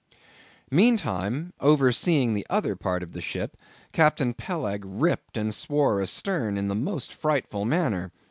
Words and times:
Meantime, 0.71 1.53
overseeing 1.59 2.33
the 2.33 2.47
other 2.49 2.75
part 2.75 3.03
of 3.03 3.11
the 3.13 3.21
ship, 3.21 3.55
Captain 3.91 4.33
Peleg 4.33 4.83
ripped 4.83 5.37
and 5.37 5.53
swore 5.53 6.01
astern 6.01 6.57
in 6.57 6.67
the 6.67 6.73
most 6.73 7.13
frightful 7.13 7.65
manner. 7.65 8.11